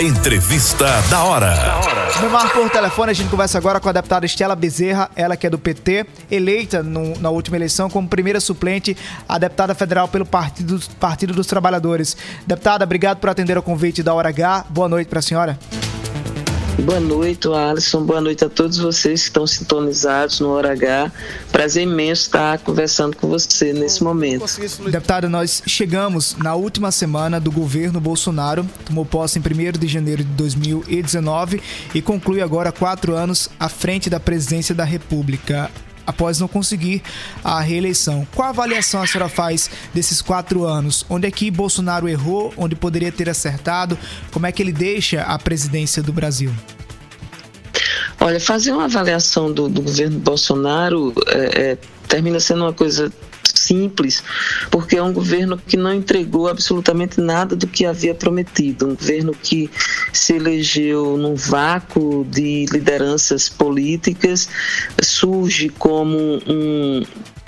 [0.00, 1.54] Entrevista da hora.
[2.22, 5.46] No mar por telefone, a gente conversa agora com a deputada Estela Bezerra, ela que
[5.46, 8.96] é do PT, eleita no, na última eleição como primeira suplente
[9.28, 12.16] a deputada federal pelo Partido, Partido dos Trabalhadores.
[12.46, 14.64] Deputada, obrigado por atender o convite da Hora H.
[14.70, 15.58] Boa noite para a senhora.
[16.78, 18.04] Boa noite, Alisson.
[18.04, 21.12] Boa noite a todos vocês que estão sintonizados no Hora H.
[21.52, 24.44] Prazer imenso estar conversando com você nesse momento.
[24.90, 30.24] Deputada, nós chegamos na última semana do governo Bolsonaro, tomou posse em 1 de janeiro
[30.24, 31.60] de 2019
[31.94, 35.70] e conclui agora quatro anos à frente da presidência da República
[36.06, 37.02] após não conseguir
[37.44, 38.26] a reeleição.
[38.34, 41.04] Qual avaliação a senhora faz desses quatro anos?
[41.08, 42.52] Onde é que Bolsonaro errou?
[42.56, 43.98] Onde poderia ter acertado?
[44.30, 46.52] Como é que ele deixa a presidência do Brasil?
[48.20, 53.10] Olha, fazer uma avaliação do, do governo Bolsonaro é, é, termina sendo uma coisa
[53.70, 54.22] simples,
[54.68, 59.32] porque é um governo que não entregou absolutamente nada do que havia prometido, um governo
[59.32, 59.70] que
[60.12, 64.48] se elegeu num vácuo de lideranças políticas,
[65.00, 66.16] surge como
[66.48, 67.04] um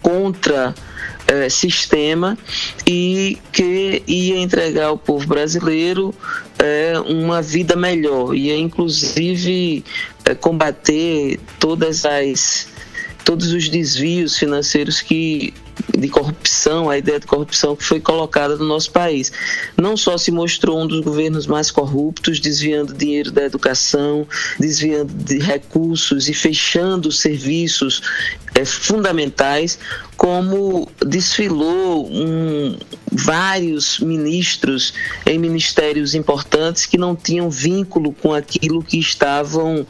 [0.00, 0.74] contra
[1.26, 2.38] eh, sistema
[2.86, 6.14] e que ia entregar ao povo brasileiro
[6.58, 9.82] é, uma vida melhor, ia inclusive
[10.24, 12.68] é, combater todas as
[13.24, 15.54] todos os desvios financeiros que
[15.96, 19.32] de corrupção, a ideia de corrupção que foi colocada no nosso país.
[19.76, 24.26] Não só se mostrou um dos governos mais corruptos, desviando dinheiro da educação,
[24.58, 28.02] desviando de recursos e fechando serviços
[28.54, 29.78] é, fundamentais,
[30.16, 32.76] como desfilou um,
[33.10, 34.94] vários ministros
[35.26, 39.86] em ministérios importantes que não tinham vínculo com aquilo que estavam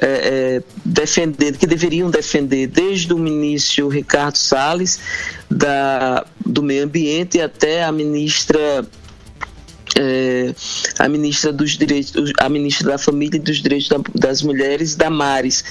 [0.00, 4.98] é, é, defendendo, que deveriam defender, desde o ministro Ricardo Salles,
[5.50, 8.84] da, do Meio Ambiente, até a ministra
[9.96, 10.54] é,
[10.98, 15.64] a ministra dos direitos, a ministra da Família e dos Direitos das Mulheres, Damares.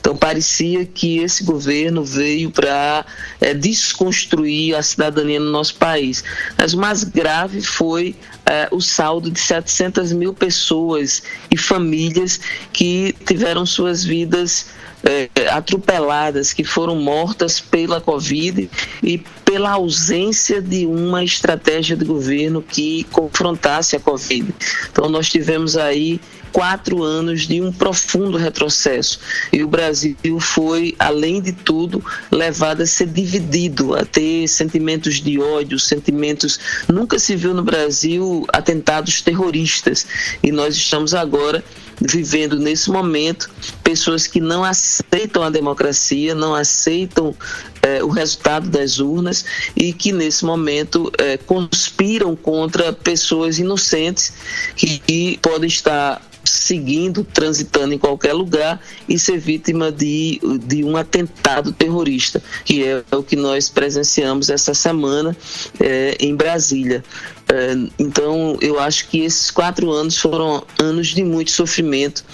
[0.00, 3.04] Então parecia que esse governo veio para
[3.40, 6.22] é, desconstruir a cidadania no nosso país.
[6.58, 8.14] Mas o mais grave foi
[8.46, 12.40] é, o saldo de 700 mil pessoas e famílias
[12.72, 14.66] que tiveram suas vidas
[15.04, 18.70] é, atropeladas, que foram mortas pela Covid
[19.02, 19.18] e
[19.54, 24.52] pela ausência de uma estratégia de governo que confrontasse a Covid.
[24.90, 26.20] Então, nós tivemos aí
[26.54, 29.18] quatro anos de um profundo retrocesso.
[29.52, 35.40] E o Brasil foi, além de tudo, levado a ser dividido, a ter sentimentos de
[35.40, 36.60] ódio, sentimentos.
[36.86, 40.06] Nunca se viu no Brasil atentados terroristas.
[40.44, 41.62] E nós estamos agora
[42.00, 43.50] vivendo nesse momento
[43.82, 47.34] pessoas que não aceitam a democracia, não aceitam
[47.82, 49.44] é, o resultado das urnas
[49.76, 54.32] e que nesse momento é, conspiram contra pessoas inocentes
[54.76, 60.96] que, que podem estar seguindo, transitando em qualquer lugar e ser vítima de, de um
[60.96, 65.36] atentado terrorista, que é o que nós presenciamos essa semana
[65.80, 67.04] é, em Brasília.
[67.48, 72.24] É, então, eu acho que esses quatro anos foram anos de muito sofrimento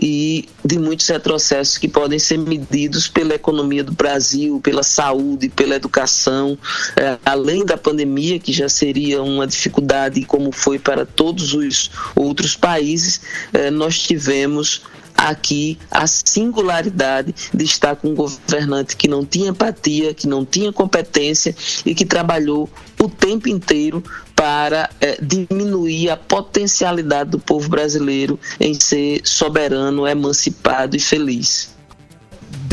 [0.00, 5.76] e de muitos retrocessos que podem ser medidos pela economia do Brasil, pela saúde, pela
[5.76, 6.58] educação,
[6.96, 12.56] é, além da pandemia, que já seria uma dificuldade, como foi para todos os outros
[12.56, 13.20] países,
[13.52, 14.82] é, nós tivemos
[15.16, 20.72] aqui a singularidade de estar com um governante que não tinha empatia, que não tinha
[20.72, 21.54] competência
[21.84, 22.68] e que trabalhou
[23.00, 24.02] o tempo inteiro
[24.34, 31.75] para é, diminuir a potencialidade do povo brasileiro em ser soberano, emancipado e feliz.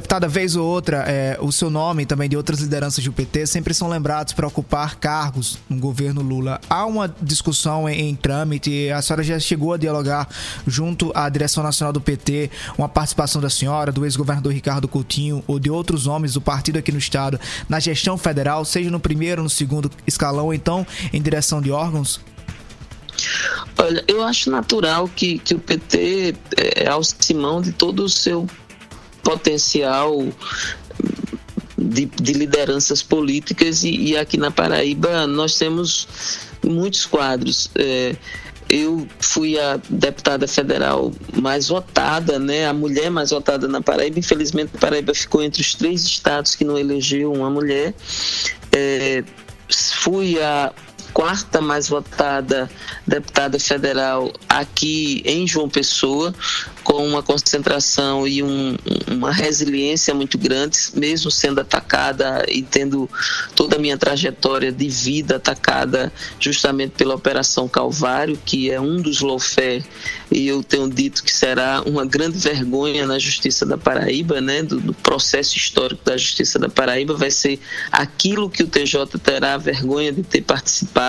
[0.00, 3.46] Deputada, vez ou outra, é, o seu nome e também de outras lideranças do PT
[3.46, 6.58] sempre são lembrados para ocupar cargos no governo Lula.
[6.70, 10.26] Há uma discussão em, em trâmite, a senhora já chegou a dialogar
[10.66, 15.58] junto à direção nacional do PT, uma participação da senhora, do ex-governador Ricardo Coutinho ou
[15.58, 19.50] de outros homens do partido aqui no estado na gestão federal, seja no primeiro no
[19.50, 22.22] segundo escalão, ou então em direção de órgãos?
[23.76, 28.48] Olha, eu acho natural que, que o PT é, alce mão de todo o seu
[29.22, 30.26] potencial
[31.76, 36.06] de, de lideranças políticas e, e, aqui na Paraíba nós temos
[36.64, 37.70] muitos quadros.
[37.74, 38.14] É,
[38.68, 44.18] eu fui a deputada federal mais votada, né, a mulher mais votada na Paraíba.
[44.18, 47.92] Infelizmente, a Paraíba ficou entre os três estados que não elegeu uma mulher.
[48.72, 49.24] É,
[49.68, 50.72] fui a
[51.12, 52.70] quarta mais votada
[53.06, 56.34] deputada federal aqui em João Pessoa,
[56.84, 58.76] com uma concentração e um,
[59.08, 63.08] uma resiliência muito grandes, mesmo sendo atacada e tendo
[63.54, 69.20] toda a minha trajetória de vida atacada justamente pela Operação Calvário, que é um dos
[69.20, 69.82] lofé,
[70.30, 74.80] e eu tenho dito que será uma grande vergonha na Justiça da Paraíba, né, do,
[74.80, 77.58] do processo histórico da Justiça da Paraíba, vai ser
[77.90, 80.99] aquilo que o TJ terá vergonha de ter participado.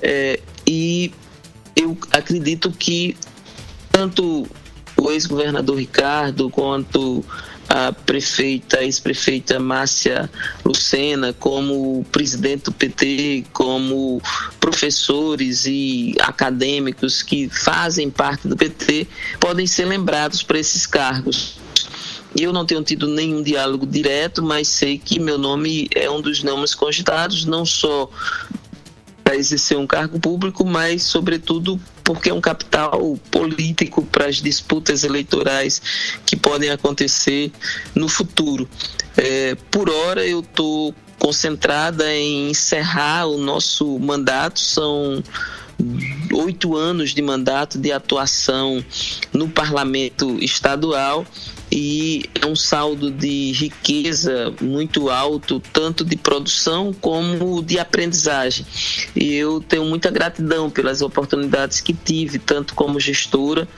[0.00, 1.12] É, e
[1.76, 3.16] eu acredito que
[3.90, 4.46] tanto
[4.96, 7.24] o ex-governador Ricardo quanto
[7.68, 10.28] a prefeita, ex-prefeita Márcia
[10.64, 14.20] Lucena, como presidente do PT, como
[14.58, 19.06] professores e acadêmicos que fazem parte do PT,
[19.38, 21.60] podem ser lembrados para esses cargos.
[22.36, 26.42] Eu não tenho tido nenhum diálogo direto, mas sei que meu nome é um dos
[26.42, 28.08] nomes cogitados, não só
[29.30, 35.04] para exercer um cargo público, mas, sobretudo, porque é um capital político para as disputas
[35.04, 35.80] eleitorais
[36.26, 37.52] que podem acontecer
[37.94, 38.68] no futuro.
[39.16, 45.22] É, por hora, eu estou concentrada em encerrar o nosso mandato, são
[46.34, 48.84] oito anos de mandato de atuação
[49.32, 51.24] no parlamento estadual
[51.70, 58.66] e é um saldo de riqueza muito alto, tanto de produção como de aprendizagem.
[59.14, 63.68] E eu tenho muita gratidão pelas oportunidades que tive, tanto como gestora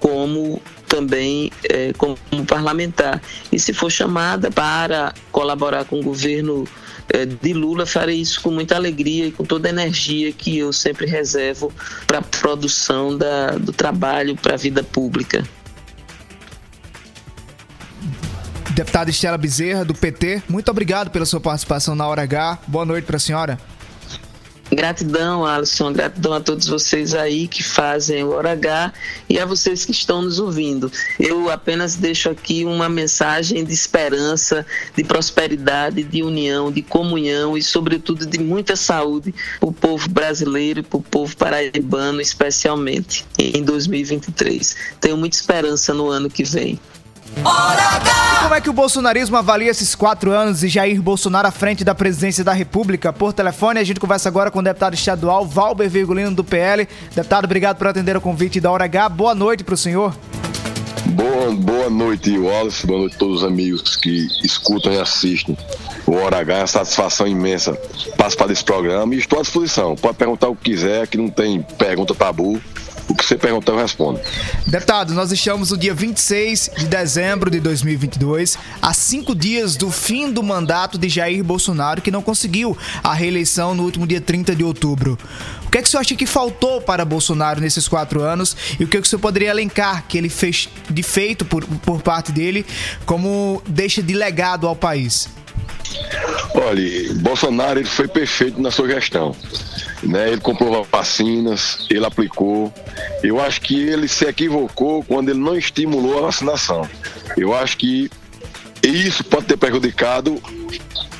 [0.00, 2.16] como também é, como
[2.46, 3.22] parlamentar.
[3.52, 6.66] E se for chamada para colaborar com o governo
[7.12, 10.72] é, de Lula, farei isso com muita alegria e com toda a energia que eu
[10.72, 11.72] sempre reservo
[12.06, 15.44] para a produção da, do trabalho, para a vida pública.
[18.70, 22.58] Deputada Estela Bezerra, do PT, muito obrigado pela sua participação na Hora H.
[22.68, 23.58] Boa noite para a senhora.
[24.72, 28.92] Gratidão, Alisson, gratidão a todos vocês aí que fazem o Hora H
[29.28, 30.92] e a vocês que estão nos ouvindo.
[31.18, 34.64] Eu apenas deixo aqui uma mensagem de esperança,
[34.96, 40.78] de prosperidade, de união, de comunhão e, sobretudo, de muita saúde para o povo brasileiro
[40.78, 44.76] e para o povo paraibano, especialmente em 2023.
[45.00, 46.78] Tenho muita esperança no ano que vem.
[47.36, 51.84] E como é que o bolsonarismo avalia esses quatro anos e Jair Bolsonaro à frente
[51.84, 53.12] da presidência da República?
[53.12, 56.88] Por telefone, a gente conversa agora com o deputado estadual Valber Virgulino do PL.
[57.14, 59.08] Deputado, obrigado por atender o convite da Hora H.
[59.08, 60.14] Boa noite para o senhor.
[61.06, 62.86] Boa, boa noite, Wallace.
[62.86, 65.56] Boa noite a todos os amigos que escutam e assistem
[66.06, 66.54] o Hora H.
[66.54, 67.72] É uma satisfação imensa
[68.16, 69.94] participar desse programa e estou à disposição.
[69.96, 72.60] Pode perguntar o que quiser, que não tem pergunta tabu.
[73.10, 74.20] O que você perguntar, eu respondo.
[74.68, 80.30] Deputado, nós estamos no dia 26 de dezembro de 2022, a cinco dias do fim
[80.30, 84.62] do mandato de Jair Bolsonaro, que não conseguiu a reeleição no último dia 30 de
[84.62, 85.18] outubro.
[85.66, 88.86] O que é que você acha que faltou para Bolsonaro nesses quatro anos e o
[88.86, 92.64] que, é que você poderia elencar que ele fez de feito por, por parte dele
[93.04, 95.28] como deixa de legado ao país?
[96.54, 99.34] Olha, Bolsonaro ele foi perfeito na sua gestão
[100.02, 100.30] né?
[100.30, 102.72] Ele comprou vacinas, ele aplicou.
[103.22, 106.88] Eu acho que ele se equivocou quando ele não estimulou a vacinação.
[107.36, 108.10] Eu acho que
[108.82, 110.40] isso pode ter prejudicado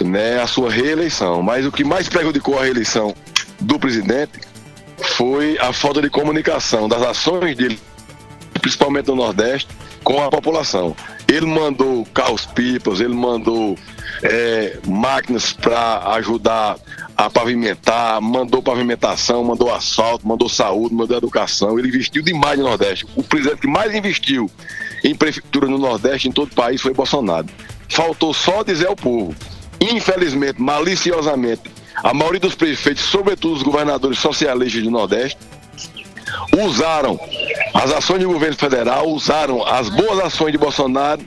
[0.00, 1.42] né, a sua reeleição.
[1.42, 3.14] Mas o que mais prejudicou a reeleição
[3.60, 4.40] do presidente
[5.16, 7.78] foi a falta de comunicação das ações dele,
[8.60, 9.68] principalmente no Nordeste,
[10.02, 10.96] com a população.
[11.28, 13.76] Ele mandou carros-pipas, ele mandou
[14.22, 16.76] é, máquinas para ajudar
[17.16, 21.78] a pavimentar, mandou pavimentação, mandou asfalto, mandou saúde, mandou educação.
[21.78, 23.06] Ele investiu demais no Nordeste.
[23.16, 24.50] O presidente que mais investiu
[25.04, 27.48] em prefeitura no Nordeste, em todo o país, foi Bolsonaro.
[27.88, 29.34] Faltou só dizer ao povo.
[29.80, 31.62] Infelizmente, maliciosamente,
[31.96, 35.38] a maioria dos prefeitos, sobretudo os governadores socialistas do Nordeste,
[36.64, 37.18] usaram
[37.74, 41.20] as ações do governo federal, usaram as boas ações de Bolsonaro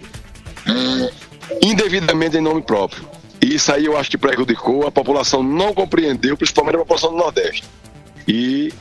[1.62, 3.08] indevidamente em nome próprio.
[3.42, 7.18] E isso aí eu acho que prejudicou, a população não compreendeu, principalmente a população do
[7.18, 7.64] Nordeste.
[8.28, 8.74] E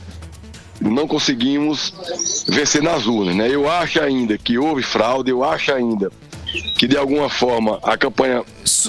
[0.81, 1.93] não conseguimos
[2.47, 3.35] vencer nas urnas.
[3.35, 3.49] Né?
[3.49, 6.11] Eu acho ainda que houve fraude, eu acho ainda
[6.77, 8.43] que de alguma forma a campanha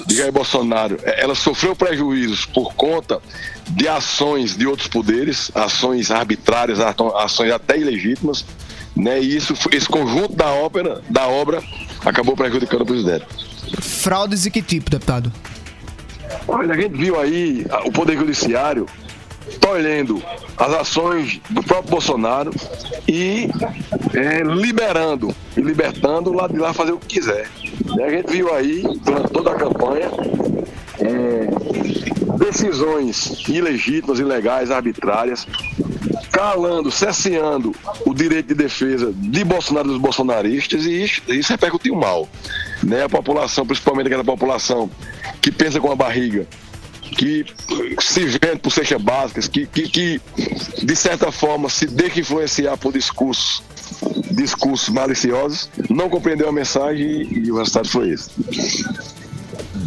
[0.05, 3.21] de Jair Bolsonaro ela sofreu prejuízos por conta
[3.69, 8.45] de ações de outros poderes, ações arbitrárias, ações até ilegítimas,
[8.95, 9.19] né?
[9.21, 11.61] E isso, esse conjunto da ópera, da obra,
[12.05, 13.25] acabou prejudicando o presidente.
[13.81, 15.31] Fraudes e que tipo, deputado?
[16.47, 18.85] Olha, a gente viu aí o Poder Judiciário
[19.59, 20.21] tolhendo
[20.57, 22.51] as ações do próprio Bolsonaro
[23.07, 23.49] e
[24.13, 27.49] é, liberando e libertando lá de lá fazer o que quiser.
[28.03, 30.09] A gente viu aí, durante toda a campanha,
[30.99, 31.47] é,
[32.37, 35.47] decisões ilegítimas, ilegais, arbitrárias,
[36.31, 37.73] calando, cesseando
[38.05, 42.27] o direito de defesa de Bolsonaro e dos bolsonaristas, e isso, isso repercutiu mal.
[42.83, 43.03] Né?
[43.03, 44.89] A população, principalmente aquela população
[45.41, 46.47] que pensa com a barriga,
[47.01, 47.45] que
[47.99, 50.21] se vende por cestas básicas, que, que, que,
[50.83, 53.63] de certa forma se deixa influenciar por discursos,
[54.31, 58.29] discursos maliciosos, não compreendeu a mensagem e, e o resultado foi esse.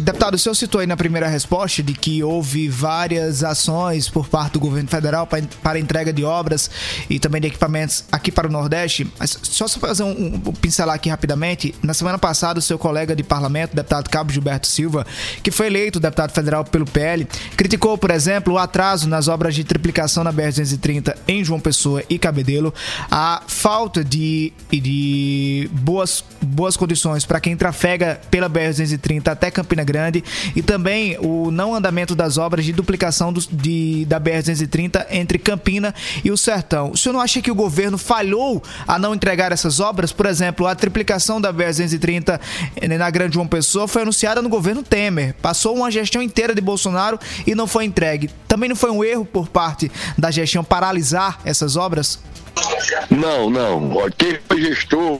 [0.01, 4.53] Deputado, o senhor citou aí na primeira resposta de que houve várias ações por parte
[4.53, 6.71] do governo federal para, entrega de obras
[7.07, 9.07] e também de equipamentos aqui para o Nordeste.
[9.19, 11.75] Mas só fazer um, um, pincelar aqui rapidamente.
[11.83, 15.05] Na semana passada, o seu colega de parlamento, deputado Cabo Gilberto Silva,
[15.43, 19.63] que foi eleito deputado federal pelo PL, criticou, por exemplo, o atraso nas obras de
[19.63, 22.73] triplicação na BR-230 em João Pessoa e Cabedelo,
[23.11, 29.90] a falta de, de boas, boas condições para quem trafega pela BR-230 até Campina Grande
[29.91, 30.23] Grande
[30.55, 35.93] e também o não andamento das obras de duplicação do, de, da BR-230 entre Campina
[36.23, 36.91] e o Sertão.
[36.91, 40.13] O senhor não acha que o governo falhou a não entregar essas obras?
[40.13, 42.39] Por exemplo, a triplicação da BR-230
[42.77, 45.35] eh, na Grande João Pessoa foi anunciada no governo Temer.
[45.41, 48.29] Passou uma gestão inteira de Bolsonaro e não foi entregue.
[48.47, 52.19] Também não foi um erro por parte da gestão paralisar essas obras?
[53.09, 53.91] Não, não.
[54.17, 55.19] Quem foi gestor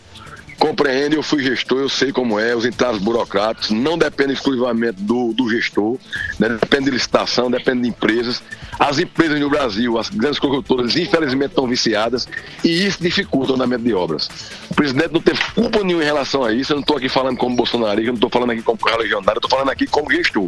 [0.61, 5.33] compreende, eu fui gestor, eu sei como é, os entraves burocráticos, não depende exclusivamente do,
[5.33, 5.97] do gestor,
[6.39, 6.49] né?
[6.49, 8.43] depende de licitação, depende de empresas.
[8.77, 12.27] As empresas no Brasil, as grandes construtoras, infelizmente estão viciadas
[12.63, 14.29] e isso dificulta o andamento de obras.
[14.69, 17.37] O presidente não teve culpa nenhuma em relação a isso, eu não estou aqui falando
[17.37, 20.47] como bolsonarista, eu não estou falando aqui como religionário, eu estou falando aqui como gestor.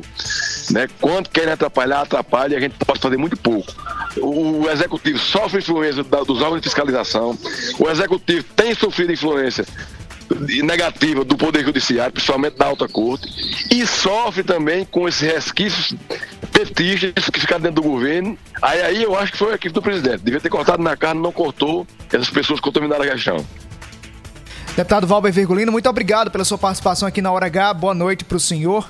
[0.70, 0.88] Né?
[1.02, 3.74] Quando querem atrapalhar, atrapalha e a gente pode fazer muito pouco.
[4.18, 7.36] O, executivo sofre influência dos órgãos de fiscalização,
[7.80, 9.66] o executivo tem sofrido influência
[10.64, 13.28] negativa do Poder Judiciário, principalmente da alta corte,
[13.72, 15.96] e sofre também com esses resquícios
[16.52, 18.38] petistas que ficaram dentro do governo.
[18.62, 20.20] Aí, aí eu acho que foi a equipe do presidente.
[20.24, 21.88] Devia ter cortado na carne, não cortou.
[22.12, 23.46] Essas pessoas contaminaram a questão.
[24.76, 27.74] Deputado Valber Virgulino, muito obrigado pela sua participação aqui na Hora H.
[27.76, 28.90] Boa noite para o senhor.